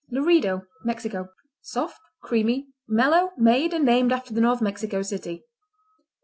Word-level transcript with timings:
Laredo 0.09 0.63
Mexico 0.83 1.29
Soft; 1.61 1.99
creamy; 2.23 2.65
mellow, 2.87 3.33
made 3.37 3.71
and 3.71 3.85
named 3.85 4.11
after 4.11 4.33
the 4.33 4.41
North 4.41 4.59
Mexico 4.59 5.03
city. 5.03 5.43